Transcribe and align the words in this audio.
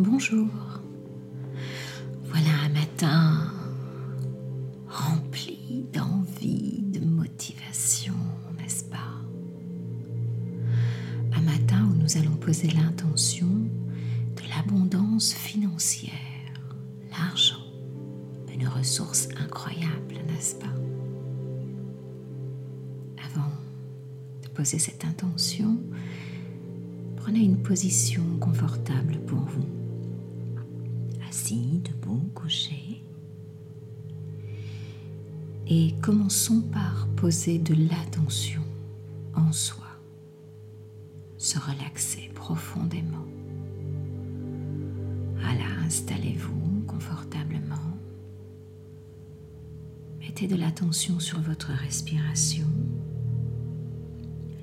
bonjour. 0.00 0.48
Voilà 2.24 2.48
un 2.64 2.68
matin 2.70 3.52
rempli 4.88 5.84
d'envie, 5.92 6.82
de 6.82 7.04
motivation, 7.04 8.14
n'est-ce 8.58 8.84
pas? 8.84 8.96
Un 11.34 11.42
matin 11.42 11.86
où 11.90 11.96
nous 11.96 12.16
allons 12.16 12.36
poser 12.36 12.68
l'intention 12.68 13.46
de 13.46 14.42
l'abondance 14.48 15.34
financière, 15.34 16.12
l'argent, 17.10 17.66
une 18.50 18.66
ressource 18.68 19.28
incroyable, 19.38 20.14
n'est-ce 20.28 20.54
pas? 20.54 20.74
Avant 23.30 23.52
de 24.42 24.48
poser 24.48 24.78
cette 24.78 25.04
intention, 25.04 25.78
prenez 27.16 27.40
une 27.40 27.62
position 27.62 28.22
confortable 28.40 29.18
pour 29.26 29.40
vous 29.40 29.79
assis, 31.50 31.80
debout. 31.84 32.30
Et 35.72 35.94
commençons 36.02 36.62
par 36.62 37.06
poser 37.14 37.58
de 37.58 37.74
l'attention 37.88 38.62
en 39.34 39.52
soi, 39.52 39.86
se 41.38 41.58
relaxer 41.60 42.28
profondément. 42.34 43.26
Voilà, 45.36 45.68
installez-vous 45.84 46.82
confortablement. 46.88 47.76
Mettez 50.18 50.48
de 50.48 50.56
l'attention 50.56 51.20
sur 51.20 51.40
votre 51.40 51.70
respiration, 51.70 52.66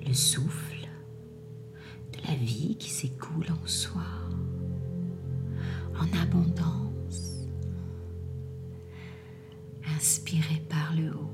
le 0.06 0.12
souffle 0.12 0.88
de 2.12 2.28
la 2.28 2.34
vie 2.34 2.76
qui 2.76 2.90
s'écoule 2.90 3.46
en 3.50 3.66
soi 3.66 4.17
en 5.98 6.18
abondance. 6.22 7.46
Inspirez 9.96 10.62
par 10.68 10.94
le 10.94 11.10
haut. 11.10 11.30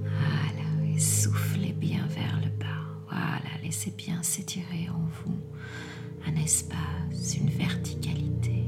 Voilà, 0.00 0.92
et 0.92 0.98
soufflez 0.98 1.72
bien 1.72 2.06
vers 2.08 2.40
le 2.40 2.50
bas. 2.58 2.66
Voilà, 3.08 3.58
laissez 3.62 3.90
bien 3.90 4.22
s'étirer 4.22 4.88
en 4.90 5.06
vous 5.24 5.38
un 6.26 6.36
espace, 6.36 7.36
une 7.36 7.50
verticalité. 7.50 8.64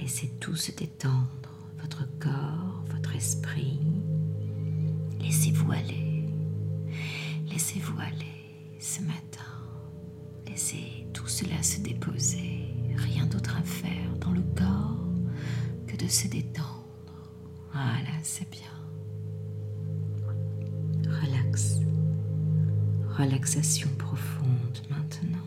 Laissez 0.00 0.28
tout 0.40 0.56
se 0.56 0.72
détendre, 0.72 1.50
votre 1.80 2.06
corps, 2.18 2.82
votre 2.90 3.14
esprit. 3.14 3.80
Laissez-vous 5.20 5.72
aller. 5.72 6.24
Laissez-vous 7.50 7.98
aller 8.00 8.78
ce 8.78 9.00
matin. 9.02 9.44
Laissez 10.46 10.87
cela 11.38 11.62
se 11.62 11.78
déposer. 11.80 12.66
Rien 12.96 13.24
d'autre 13.26 13.56
à 13.56 13.62
faire 13.62 14.16
dans 14.20 14.32
le 14.32 14.42
corps 14.56 14.96
que 15.86 15.96
de 15.96 16.08
se 16.08 16.26
détendre. 16.26 16.84
Voilà, 17.72 18.10
c'est 18.24 18.48
bien. 18.50 18.74
Relax. 21.04 21.76
Relaxation 23.16 23.88
profonde 23.98 24.80
maintenant. 24.90 25.46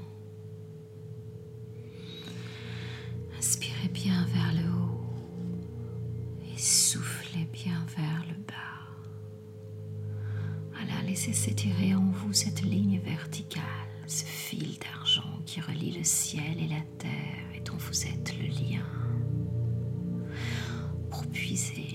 Inspirez 3.38 3.90
bien 3.90 4.26
vers 4.28 4.54
le 4.54 4.70
haut 4.70 5.04
et 6.46 6.58
soufflez 6.58 7.50
bien 7.52 7.86
vers 7.98 8.24
le 8.30 8.36
bas. 8.48 8.88
Voilà, 10.72 11.02
laissez 11.06 11.34
s'étirer 11.34 11.96
en 11.96 12.12
vous 12.12 12.32
cette 12.32 12.62
ligne 12.62 13.02
verticale 13.04 13.91
ce 14.12 14.26
fil 14.26 14.78
d'argent 14.80 15.40
qui 15.46 15.62
relie 15.62 15.94
le 15.94 16.04
ciel 16.04 16.60
et 16.60 16.68
la 16.68 16.82
terre 16.98 17.46
et 17.56 17.62
dont 17.62 17.78
vous 17.78 18.06
êtes 18.06 18.34
le 18.38 18.48
lien, 18.48 18.86
pour 21.10 21.26
puiser 21.28 21.91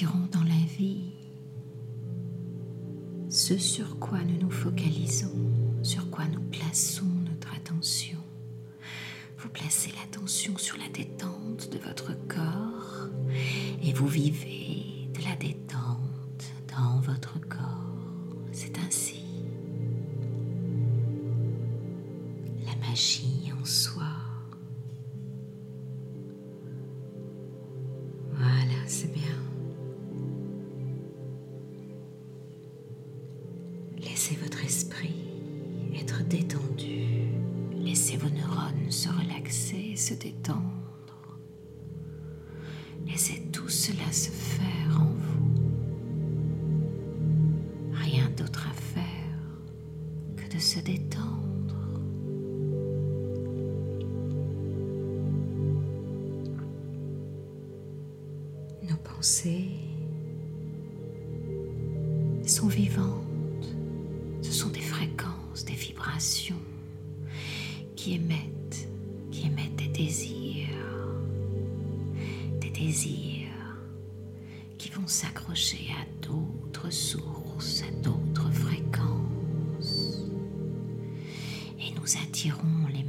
Dans 0.00 0.44
la 0.44 0.76
vie 0.78 1.10
ce 3.28 3.58
sur 3.58 3.98
quoi 3.98 4.20
nous 4.22 4.38
nous 4.42 4.50
focalisons, 4.50 5.34
sur 5.82 6.08
quoi 6.08 6.24
nous 6.26 6.40
plaçons 6.40 7.04
notre 7.28 7.52
attention. 7.52 8.18
Vous 9.38 9.48
placez 9.48 9.90
l'attention 9.90 10.56
sur 10.56 10.76
la 10.78 10.88
détente 10.88 11.70
de 11.72 11.78
votre 11.78 12.12
corps 12.28 13.08
et 13.82 13.92
vous 13.92 14.06
vivez 14.06 14.67
Laissez 34.28 34.42
votre 34.42 34.62
esprit 34.62 35.24
être 35.98 36.22
détendu. 36.24 37.30
Laissez 37.72 38.18
vos 38.18 38.28
neurones 38.28 38.90
se 38.90 39.08
relaxer, 39.08 39.96
se 39.96 40.12
détendre. 40.12 41.38
Laissez 43.06 43.40
tout 43.50 43.70
cela 43.70 44.12
se 44.12 44.28
faire 44.28 45.00
en 45.00 45.14
vous. 45.14 45.62
Rien 47.94 48.28
d'autre 48.36 48.68
à 48.68 48.74
faire 48.74 49.06
que 50.36 50.54
de 50.54 50.58
se 50.58 50.80
détendre. 50.80 52.02
Nos 58.82 58.96
pensées 58.96 59.70
sont 62.44 62.68
vivantes. 62.68 63.27
Émettent, 68.14 68.88
qui 69.30 69.46
émettent 69.46 69.76
des 69.76 69.88
désirs, 69.88 70.68
des 72.60 72.70
désirs 72.70 73.48
qui 74.78 74.90
vont 74.90 75.06
s'accrocher 75.06 75.88
à 76.00 76.26
d'autres 76.26 76.90
sources, 76.90 77.82
à 77.82 77.90
d'autres 78.02 78.50
fréquences. 78.52 80.24
Et 81.80 81.92
nous 81.92 82.16
attirons 82.22 82.86
les 82.92 83.04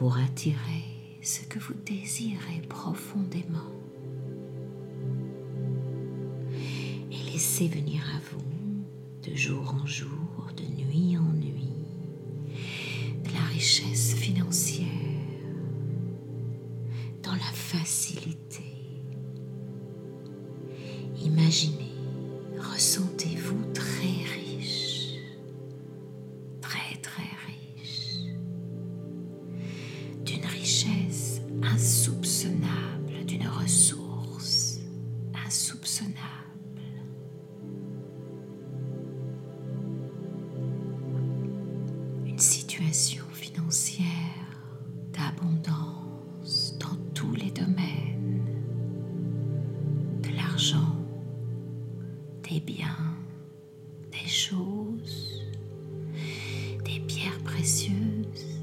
pour 0.00 0.16
attirer 0.16 1.18
ce 1.20 1.42
que 1.42 1.58
vous 1.58 1.74
désirez 1.74 2.62
profondément 2.66 3.70
et 7.12 7.30
laissez 7.30 7.68
venir 7.68 8.02
à 8.16 8.18
vous 8.32 9.30
de 9.30 9.36
jour 9.36 9.74
en 9.74 9.86
jour, 9.86 10.48
de 10.56 10.62
nuit 10.62 11.18
en 11.18 11.32
nuit, 11.34 11.74
de 13.24 13.30
la 13.34 13.42
richesse 13.52 14.14
financière, 14.14 14.86
dans 17.22 17.34
la 17.34 17.52
facilité. 17.52 18.49
Financière 43.32 44.06
d'abondance 45.12 46.76
dans 46.78 46.96
tous 47.14 47.34
les 47.34 47.50
domaines, 47.50 48.42
de 50.22 50.30
l'argent, 50.34 50.96
des 52.48 52.60
biens, 52.60 53.16
des 54.10 54.28
choses, 54.28 55.42
des 56.84 57.00
pierres 57.00 57.42
précieuses, 57.44 58.60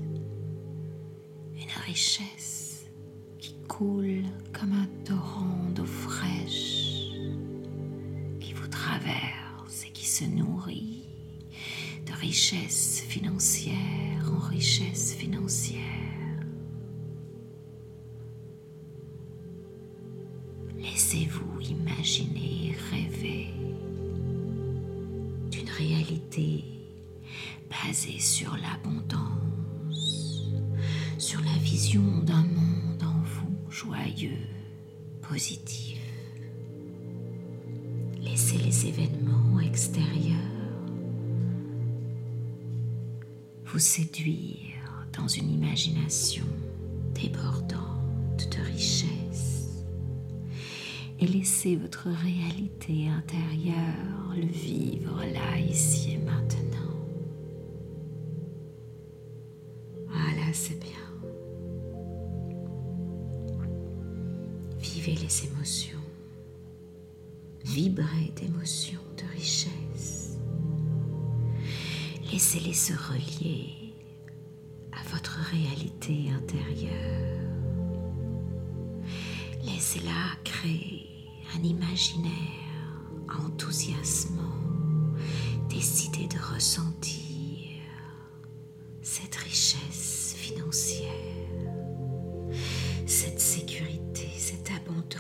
une 1.56 1.84
richesse 1.86 2.86
qui 3.38 3.56
coule 3.68 4.24
comme 4.52 4.74
un 4.74 4.88
torrent 5.06 5.70
d'eau 5.76 5.86
fraîche, 5.86 7.12
qui 8.40 8.54
vous 8.54 8.68
traverse 8.68 9.86
et 9.88 9.92
qui 9.92 10.06
se 10.06 10.26
nourrit 10.26 11.06
de 12.06 12.14
richesse 12.14 13.04
financière 13.08 13.76
en 13.78 14.07
richesse 14.58 15.14
financière. 15.14 15.84
Laissez-vous 20.80 21.62
imaginer 21.62 22.76
rêver 22.90 23.50
d'une 25.52 25.70
réalité 25.70 26.64
basée 27.70 28.18
sur 28.18 28.58
l'abondance, 28.58 30.48
sur 31.20 31.40
la 31.42 31.58
vision 31.62 32.24
d'un 32.24 32.42
monde 32.42 33.04
en 33.04 33.22
vous 33.26 33.72
joyeux, 33.72 34.48
positif. 35.22 36.02
Laissez 38.20 38.58
les 38.58 38.88
événements 38.88 39.60
extérieurs 39.60 40.57
vous 43.68 43.80
séduire 43.80 44.78
dans 45.18 45.28
une 45.28 45.52
imagination 45.52 46.46
débordante 47.14 48.48
de 48.50 48.64
richesse 48.66 49.84
et 51.20 51.28
laissez 51.28 51.76
votre 51.76 52.08
réalité 52.08 53.10
intérieure 53.10 54.36
le 54.36 54.46
vivre 54.46 55.18
là, 55.34 55.60
ici 55.60 56.14
et 56.14 56.18
maintenant. 56.18 56.96
Voilà, 60.08 60.54
c'est 60.54 60.80
bien. 60.80 60.92
Vivez 64.80 65.16
les 65.16 65.46
émotions, 65.46 66.00
vibrez 67.66 68.32
d'émotions, 68.36 69.02
de 69.18 69.24
richesse. 69.36 70.27
Laissez-les 72.38 72.74
se 72.74 72.94
relier 72.94 73.96
à 74.92 75.02
votre 75.12 75.40
réalité 75.50 76.30
intérieure. 76.30 77.42
Laissez-la 79.64 80.36
créer 80.44 81.10
un 81.56 81.64
imaginaire 81.64 82.30
enthousiasmant. 83.44 84.44
Décidez 85.68 86.28
de 86.28 86.38
ressentir 86.54 87.82
cette 89.02 89.34
richesse 89.34 90.36
financière, 90.38 91.10
cette 93.08 93.40
sécurité, 93.40 94.30
cette 94.38 94.70
abondance. 94.70 95.18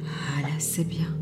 Voilà, 0.00 0.58
c'est 0.58 0.84
bien 0.84 1.14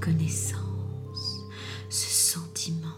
reconnaissance, 0.00 1.44
ce 1.90 2.08
sentiment 2.08 2.88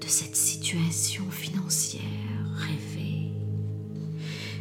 de 0.00 0.06
cette 0.06 0.34
situation 0.34 1.30
financière 1.30 2.00
rêvée, 2.56 3.32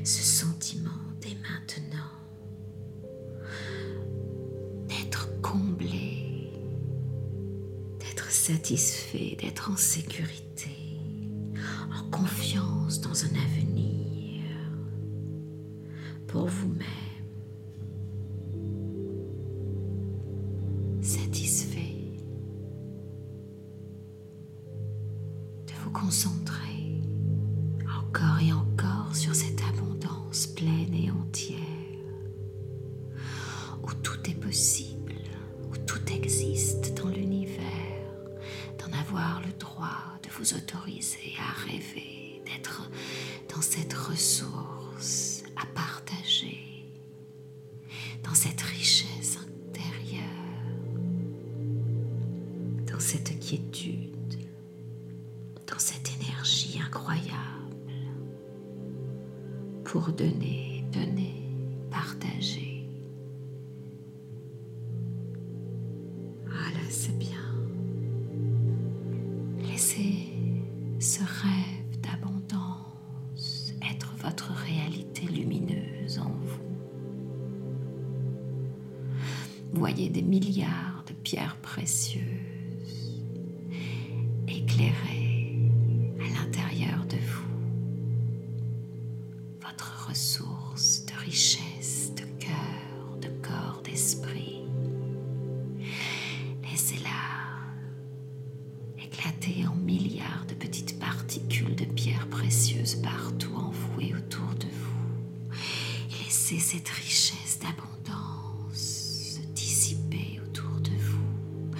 ce 0.03 0.21
sentiment 0.21 0.89
dès 1.21 1.35
maintenant 1.35 2.11
d'être 4.89 5.29
comblé, 5.41 6.51
d'être 8.01 8.29
satisfait, 8.29 9.37
d'être 9.39 9.71
en 9.71 9.77
sécurité, 9.77 10.99
en 11.93 12.09
confiance 12.09 12.99
dans 12.99 13.23
un 13.23 13.35
avenir 13.45 14.43
pour 16.27 16.47
vous-même, 16.47 17.02
concentrer 25.93 27.01
encore 27.87 28.39
et 28.41 28.51
encore 28.51 29.15
sur 29.15 29.33
cette 29.35 29.61
abondance 29.69 30.47
pleine 30.47 30.93
et 30.93 31.11
entière, 31.11 31.57
où 33.83 33.93
tout 34.01 34.19
est 34.29 34.35
possible, 34.35 35.13
où 35.71 35.77
tout 35.85 36.01
existe 36.11 36.93
dans 36.95 37.09
l'univers, 37.09 37.63
d'en 38.79 38.97
avoir 38.97 39.41
le 39.45 39.53
droit 39.53 40.17
de 40.23 40.29
vous 40.37 40.53
autoriser 40.55 41.33
à 41.39 41.61
rêver, 41.61 42.41
d'être 42.45 42.89
pour 59.93 60.11
donner, 60.11 60.83
donner, 60.91 61.35
partager. 61.91 62.83
Voilà, 66.47 66.89
c'est 66.89 67.15
bien. 67.19 67.37
Laissez 69.59 70.33
ce 70.97 71.19
rêve 71.19 71.99
d'abondance 72.01 73.75
être 73.87 74.15
votre 74.17 74.51
réalité 74.51 75.27
lumineuse 75.27 76.17
en 76.17 76.31
vous. 76.41 76.63
Voyez 79.73 80.09
des 80.09 80.23
milliards 80.23 81.03
de 81.07 81.13
pierres 81.13 81.57
précieuses 81.61 82.52
richesse, 91.17 92.11
de 92.15 92.23
cœur, 92.43 93.17
de 93.21 93.27
corps, 93.41 93.81
d'esprit. 93.83 94.61
Laissez-la 96.63 97.09
éclater 99.03 99.65
en 99.67 99.75
milliards 99.75 100.45
de 100.47 100.53
petites 100.53 100.99
particules 100.99 101.75
de 101.75 101.85
pierres 101.85 102.27
précieuses 102.29 102.95
partout 102.95 103.53
en 103.55 103.69
vous 103.71 104.01
et 104.01 104.13
autour 104.13 104.53
de 104.59 104.65
vous. 104.65 105.53
Et 106.11 106.23
laissez 106.23 106.59
cette 106.59 106.89
richesse 106.89 107.59
d'abondance 107.59 108.73
se 108.73 109.39
dissiper 109.53 110.39
autour 110.43 110.79
de 110.81 110.91
vous. 110.91 111.71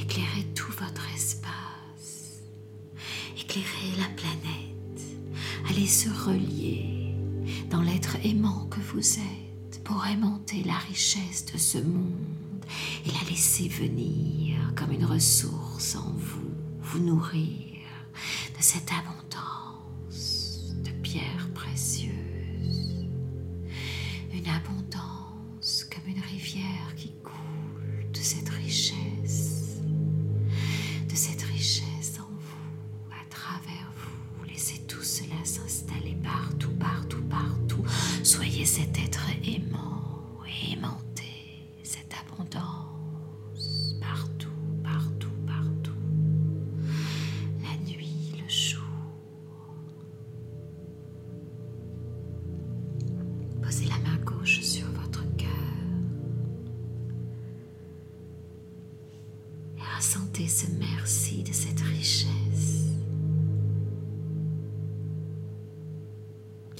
Éclairez 0.00 0.44
tout 0.54 0.72
votre 0.72 1.06
espace. 1.14 2.42
Éclairez 3.38 3.96
la 3.98 4.08
planète. 4.16 4.70
Allez 5.68 5.86
se 5.86 6.08
relier 6.08 6.59
aimant 8.24 8.66
que 8.66 8.80
vous 8.80 9.18
êtes 9.18 9.82
pour 9.84 10.06
aimanter 10.06 10.62
la 10.64 10.74
richesse 10.74 11.46
de 11.52 11.58
ce 11.58 11.78
monde 11.78 12.64
et 13.06 13.10
la 13.10 13.30
laisser 13.30 13.68
venir 13.68 14.56
comme 14.76 14.92
une 14.92 15.04
ressource 15.04 15.96
en 15.96 16.12
vous, 16.12 16.50
vous 16.80 17.00
nourrir 17.00 17.78
de 18.56 18.62
cette 18.62 18.90
abondance 18.92 19.19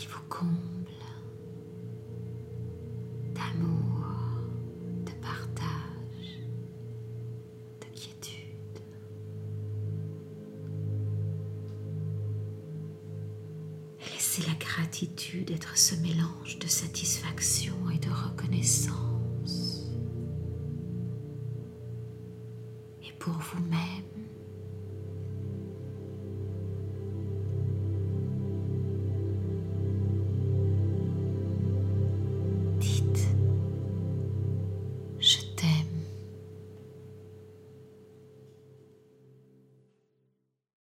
qui 0.01 0.07
vous 0.07 0.23
comble 0.31 0.51
d'amour, 3.35 4.07
de 5.05 5.11
partage, 5.21 6.41
de 7.83 7.87
quiétude. 7.95 8.81
Laissez 14.11 14.41
la 14.49 14.55
gratitude 14.55 15.51
être 15.51 15.77
ce 15.77 15.95
mélange 15.97 16.59
de 16.59 16.67
satisfaction 16.67 17.75
et 17.95 17.99
de 17.99 18.09
reconnaissance. 18.09 19.91
Et 23.03 23.13
pour 23.19 23.35
vous-même, 23.35 24.20